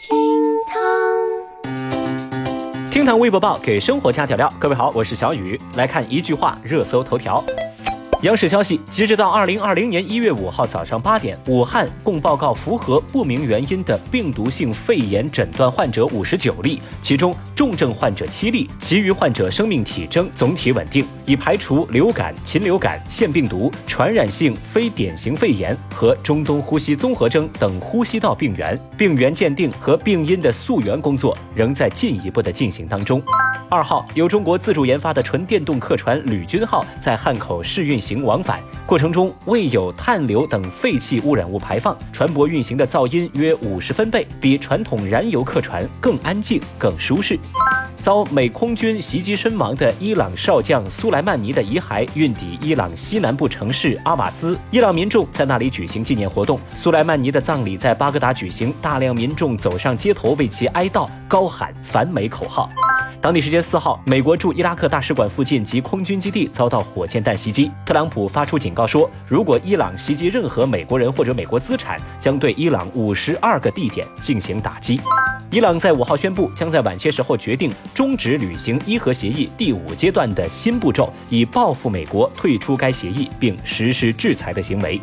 [0.00, 0.16] 厅
[0.66, 0.80] 堂，
[2.90, 4.50] 厅堂微博报给生活加调料。
[4.58, 7.44] 各位好，我是小雨，来看一句话热搜头条。
[8.22, 28.78] 央视消息，截止到二零二零年一月五号早上八点，武汉共报告符合不明原因的病毒性肺炎诊断患者五十九例，其中重症患者七例，其余患者生命体征总体稳定，已排除流感、禽流感、腺病毒、传染性非典型肺炎和中东呼吸综合征等呼吸道病原。
[28.98, 33.22] 病原鉴定和病因的溯源工作仍在进一步的进行当中。
[33.68, 47.38] 二号，由中国自主研发的纯电动客船“旅军号”在汉口试运行往返过程中，未有碳硫等废气污染物排放，船舶运行的噪音约五十分贝，比传统燃油客船更安静、更舒适。
[48.00, 56.58] 遭美空军袭击身亡的伊朗少将苏莱曼尼的遗骸运抵伊朗西南部城市阿瓦兹，伊朗民众在那里举行纪念活动。
[56.74, 62.68] 苏莱曼尼的葬礼在巴格达举行，大量民众走上街头为其哀悼，高喊反美口号。
[63.22, 67.70] 当地时间四号，美国驻伊拉克大使馆附近及空军基地遭到火箭弹袭击。
[67.84, 74.98] 特朗普发出警告说，如果伊朗袭击任何美国人或者美国资产，将对伊朗五十二个地点进行打击。
[75.50, 84.98] 伊朗在五号宣布，将在晚些时候决定终止履行伊核协议第五阶段的新步骤，以报复美国退出该协议并实施制裁的行为。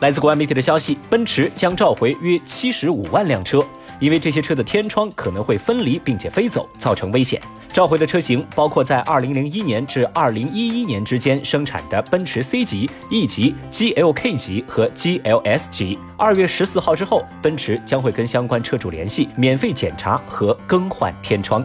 [0.00, 3.64] 来自国外媒体的消息，奔驰将召回约七十五万辆车。
[4.00, 7.40] 因为这些车的天窗可能会分离并且飞走，造成危险。
[7.68, 15.98] 召回的车型包括在2001年至2011年之间生产的奔驰 C 级、E 级、GLK 级和 GLS 级。
[16.16, 21.64] 二月十四号之后，奔驰将会跟相关车主联系，免费检查和更换天窗。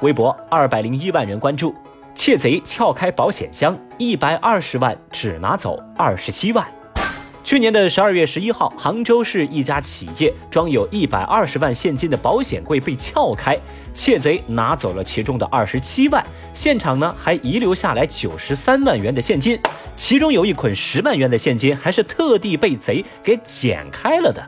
[0.00, 1.74] 微博二百零一万人关注，
[2.14, 6.66] 窃贼撬开保险箱，一百二十万只拿走二十七万。
[7.50, 13.58] 去年的十二月十一号，杭州市一家企业装有一百二十万现金的保险柜被撬开，
[13.92, 19.58] 窃贼拿走了其中的二十七万，现场呢还遗留下来九十三万元的现金，
[19.96, 24.40] 其中有一捆十万元的现金还是特地被贼给剪开了的。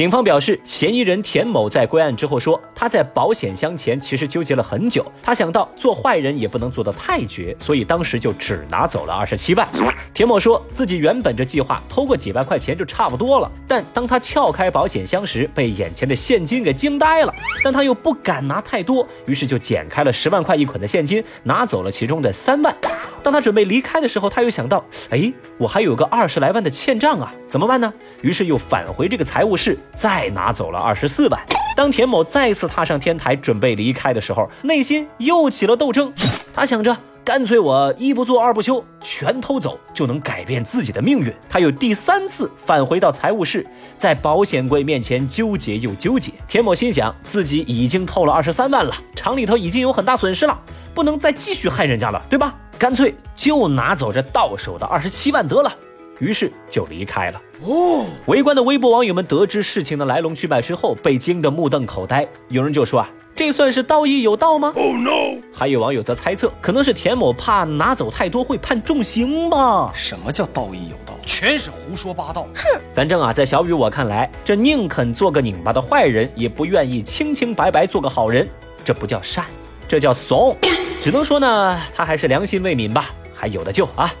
[0.00, 9.68] 警方表示，嫌疑人田某在归案之后说，他在保险箱前其实纠结了很久，他想到做坏人也不能做得太绝，所以当时就只拿走了二十七万。
[10.14, 22.74] 田某说自己原本这计划偷个几万块钱就差不多了，但当他撬开保险箱时，被眼前的现金给惊呆了，但他又不敢拿太多，于是就剪开了十万块一捆的现金，拿走了其中的三万。
[23.22, 27.92] 当他准备离开的时候，他又想到，哎，我还有个二十来万的欠账啊，怎么办呢？
[28.22, 29.78] 于是又返回这个财务室。
[29.94, 31.40] 再拿走了二十四万。
[31.76, 36.12] 当田某再次踏上天台准备离开的时候，内心又起了斗争。
[36.54, 41.32] 他想着，干脆我一不做二不休，全偷走就能改变自己的命运。
[41.48, 43.66] 他又第三次返回到财务室，
[43.98, 46.32] 在保险柜面前纠结又纠结。
[46.48, 50.58] 田某心想，自己已经偷了二十三万了，厂里头已经有很大损失了，
[50.94, 52.54] 不能再继续害人家了，对吧？
[52.80, 55.70] 干脆就拿走这到手的二十七万得了。
[56.18, 57.42] 于是就离开了。
[57.62, 62.26] 哦，围观的微博网友们得知事情的来龙去脉之后，被惊得目瞪口呆。
[62.48, 65.38] 有人就说啊，这算是道义有道吗？Oh no！
[65.52, 69.90] 还有网友则猜测，可能是田某怕拿走太多会判重刑吧？
[69.94, 71.12] 什么叫道义有道？
[71.26, 72.46] 全是胡说八道！
[72.54, 72.80] 哼！
[72.94, 78.48] 反正啊，在小雨我看来，这宁肯做个拧巴的坏人，也不愿意清清白白做个好人。
[78.82, 79.44] 这不叫善，
[79.86, 80.56] 这叫怂。
[81.00, 84.12] 只能说呢，他还是良心未泯吧，还有的救啊。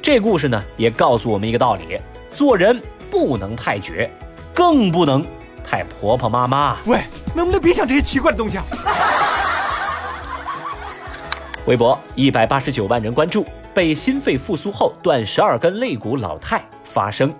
[0.00, 2.00] 这故事呢，也告诉我们一个道理：
[2.32, 2.80] 做人
[3.10, 4.08] 不能太绝，
[4.54, 5.26] 更不能
[5.64, 6.78] 太婆婆妈妈。
[6.86, 7.00] 喂，
[7.34, 8.64] 能不能别想这些奇怪的东西啊？
[11.66, 17.34] 微博一百八十九万人关注，被心肺复苏后断十二根肋骨老太发声。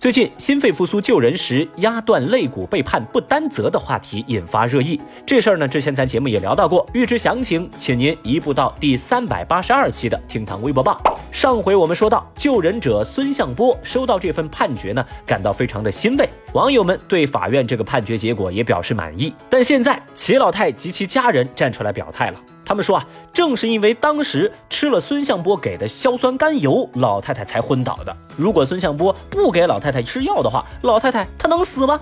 [0.00, 4.98] 最近，心肺复苏救人时压断肋骨被判不担责的话题引发热议。
[5.26, 6.88] 这事儿呢，之前咱节目也聊到过。
[6.94, 10.98] 欲知详情，请您移步到第三百八十二期的厅堂微博报。
[11.30, 16.26] 上回我们说到，救人者孙向波收到这份判决呢，感到非常的欣慰。
[16.54, 19.34] 网友们对法院这个判决结果也表示满意。
[19.50, 22.40] 但现在，齐老太及其家人站出来表态了。
[22.70, 28.16] 他们说啊，正是因为当时吃了孙向波给的硝酸甘油，老太太才昏倒的。
[28.36, 32.00] 如果孙向波不给老太太吃药的话，老太太她能死吗？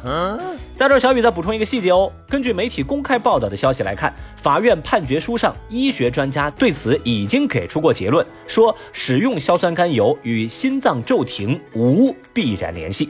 [0.76, 2.12] 在这儿，小雨再补充一个细节哦。
[2.28, 13.08] 根据媒体公开报道的消息来看，法院判决书上，医学专家对此已经给出过结论，说使用硝酸甘油与心脏骤停无必然联系。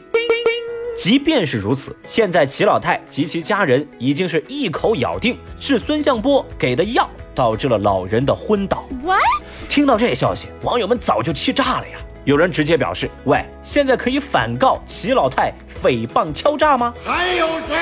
[0.97, 7.09] 即便是如此，现在齐老太及其家人已经是一口咬定是孙向波给的药
[7.39, 8.85] 导致了老人的昏倒。
[9.05, 9.23] What？
[9.69, 11.99] 听到这消息，网友们早就气炸了呀！
[12.25, 17.77] 有人直接表示：“喂，现在可以反告齐老太诽谤敲诈吗？”还有谁？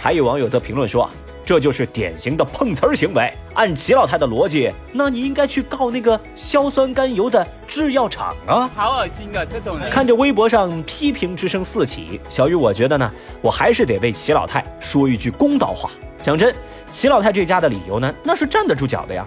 [0.00, 1.10] 还有网友则评论说。
[1.44, 3.32] 这就是典型的碰瓷儿行为。
[3.54, 8.68] 按齐老太的逻辑，那你应该去告那个硝酸甘油的制药厂啊！
[8.74, 9.44] 好恶心啊！
[9.44, 9.88] 这种人。
[9.90, 15.90] 看着微博上批评之声四起，小雨，我觉得呢，我还是得为齐老太说一句公道话。
[16.26, 16.52] 讲真，
[16.90, 19.24] 齐老太这家的理由呢，那是站得住脚的呀，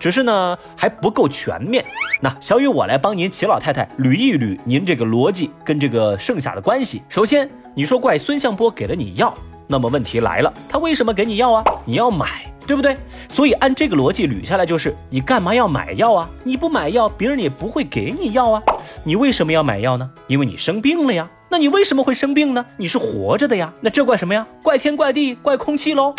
[0.00, 1.84] 只是呢还不够全面。
[2.20, 7.00] 那小雨，我来帮您齐老太太捋一捋您这个逻辑跟这个剩下的关系。
[7.08, 9.32] 首先，你说怪孙向波给了你药。
[9.68, 11.64] 那么问题来了，他为什么给你药啊？
[11.84, 12.96] 你要买，对不对？
[13.28, 16.28] 所以按这个逻辑捋下来，就是你干嘛要买药啊？
[16.42, 18.60] 你不买药，别人也不会给你药啊。
[19.04, 20.10] 你为什么要买药呢？
[20.26, 21.30] 因为你生病了呀。
[21.48, 22.64] 那你为什么会生病呢？
[22.78, 23.70] 你是活着的呀。
[23.82, 24.44] 那这怪什么呀？
[24.62, 26.14] 怪天怪地怪空气喽？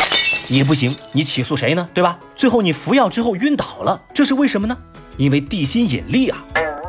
[0.48, 1.88] 也不行，你起诉谁呢？
[1.94, 2.18] 对吧？
[2.36, 4.76] 最后你服药之后晕倒了，这是为什么呢？
[5.16, 6.38] 因为地心引力啊。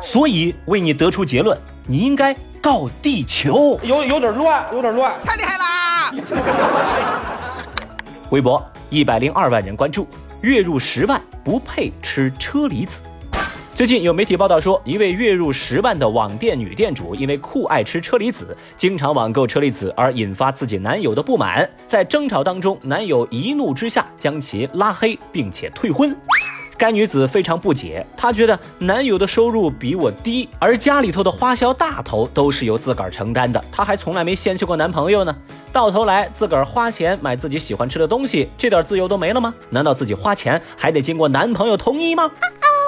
[0.02, 3.80] 所以为你得出结论，你应该告地球。
[3.82, 6.12] 有有点乱，有点乱，太厉害啦！
[8.30, 10.06] 微博一百零二万人关注，
[10.42, 13.00] 月入十万不配吃车厘子。
[13.76, 26.16] 最近有媒体报道说，一位月入十万的网店女店主，因为酷爱吃车厘子，经常网购车厘子而引发自己男友的不满，在争吵当中，男友一怒之下将其拉黑，并且退婚。
[26.78, 35.36] 该女子非常不解，她觉得男友的收入比我低，而家里头的花销大头都是由自个儿承担的，她还从来没嫌弃过男朋友呢。
[35.70, 39.54] 到头来自个儿花钱买自己喜欢吃的东西，这点自由都没了吗？
[39.68, 42.30] 难道自己花钱还得经过男朋友同意吗？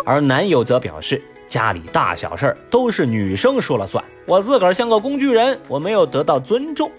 [0.05, 6.91] 而男友则表示，家里大小事儿都是女生说了算，我自个儿像个工具人，我没有得到尊重。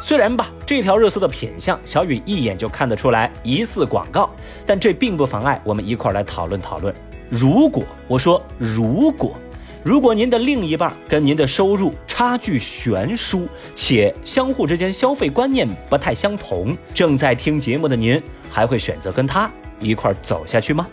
[0.00, 4.30] 虽然吧，这条热搜的品相，小雨一眼就看得出来疑似广告，
[4.64, 6.94] 但这并不妨碍我们一块儿来讨论讨论。
[7.28, 9.36] 如果我说如果，
[9.82, 19.50] 如果您的另一半跟您的收入差距悬殊，且相互之间消费观念不太相同，正在听节目的您，还会选择跟他
[19.80, 20.86] 一块儿走下去吗？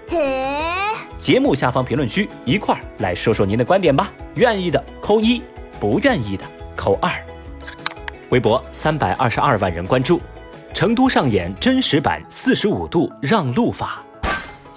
[1.20, 4.12] 节目下方评论区一块儿来说说您的观点吧。
[4.36, 5.42] 愿意的扣一，
[5.80, 7.12] 不愿意的扣二。
[8.30, 10.22] 微博三百二十二万人关注，
[10.74, 14.04] 成都上演真实版四十五度让路法。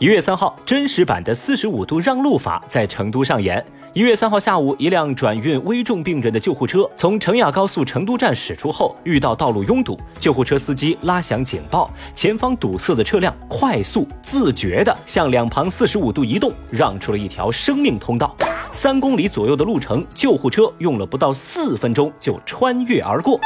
[0.01, 3.63] 一月三号，真实版的四十五度让路法在成都上演。
[3.93, 18.35] 一月三号下午，一辆转运危重病人的救护车从成雅高速成都站驶出后，遇到道路拥堵，救护车司机拉响警报，前方堵塞的车辆快速自觉地向两旁四十五度移动，让出了一条生命通道。
[18.73, 23.39] 三公里左右的路程，救护车用了不到四分钟就穿越而过。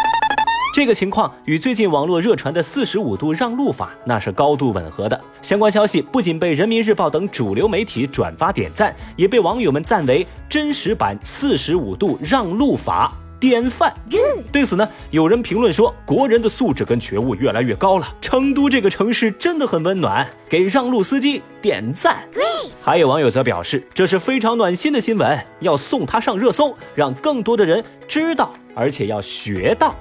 [0.75, 5.21] 这个情况与最近网络热传的四十五度让路法那是高度吻合的。
[5.41, 13.95] 相关消息不仅被人民日报等主流媒体转发点赞，也被网友们赞为真实版四十五度让路法典范。
[14.51, 18.09] 对此呢，有人评论说，国人的素质跟觉悟越来越高了。
[18.21, 22.23] 成都这个城市真的很温暖，给让路司机点赞。
[22.83, 29.97] 还有网友则表示，这是非常暖心的新闻，要送他上热搜，让更多的人知道，而且要学到。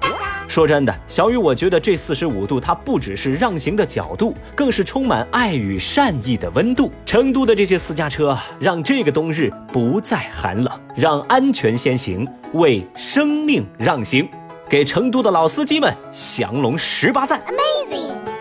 [0.46, 6.92] 说真的，小雨，我觉得这四十五度，它不只是让行的角度，更是充满爱与善意的温度。
[7.06, 14.28] 成都的这些私家车，让这个冬日不再寒冷，让安全先行，为生命让行，
[14.68, 17.42] 给成都的老司机们降龙十八赞。
[17.46, 18.33] Amazing。